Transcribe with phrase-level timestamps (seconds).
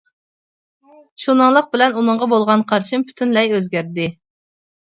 [1.25, 4.09] شۇنىڭلىق بىلەن ئۇنىڭغا بولغان قارىشىم پۈتۈنلەي ئۆزگەردى.